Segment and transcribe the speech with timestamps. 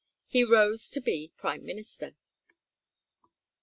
[0.25, 2.15] He rose to be Prime Minister.